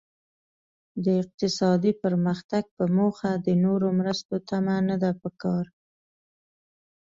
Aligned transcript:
د 1.03 1.05
اقتصادي 1.21 1.91
پرمختګ 2.03 2.63
په 2.77 2.85
موخه 2.97 3.31
د 3.45 3.47
نورو 3.63 3.87
مرستو 3.99 4.35
تمه 4.49 4.75
نده 4.89 5.11
پکار. 5.21 5.65